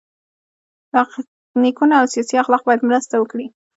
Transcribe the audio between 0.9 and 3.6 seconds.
تخنیکونه او سیاسي اخلاق باید مرسته وکړي.